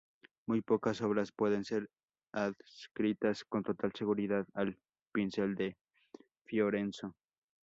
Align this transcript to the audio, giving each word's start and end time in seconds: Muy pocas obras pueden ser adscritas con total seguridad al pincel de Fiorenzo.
Muy 0.47 0.61
pocas 0.61 0.99
obras 1.03 1.31
pueden 1.31 1.63
ser 1.63 1.87
adscritas 2.33 3.43
con 3.45 3.61
total 3.61 3.93
seguridad 3.95 4.47
al 4.55 4.79
pincel 5.13 5.53
de 5.53 5.77
Fiorenzo. 6.47 7.13